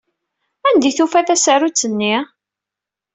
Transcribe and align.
Anda 0.67 0.85
ay 0.87 0.93
d-tufa 0.93 1.21
tasarut-nni? 1.27 2.15